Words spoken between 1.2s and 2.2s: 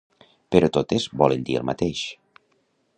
volen dir el mateix.